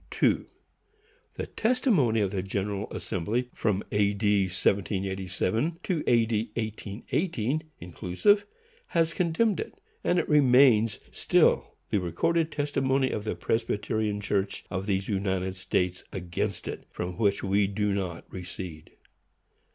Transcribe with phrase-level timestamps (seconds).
[0.09, 0.47] 2.
[1.35, 4.13] The testimony of the General Assembly, from A.
[4.15, 4.45] D.
[4.45, 6.25] 1787 to A.
[6.25, 6.49] D.
[6.55, 8.47] 1818, inclusive,
[8.87, 14.87] has condemned it; and it remains still the recorded testimony of the Presbyterian Church of
[14.87, 18.93] these United States against it, from which we do not recede.